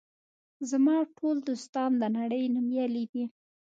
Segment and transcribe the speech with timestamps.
[0.69, 3.23] زما ټول دوستان د نړۍ نومیالي دي.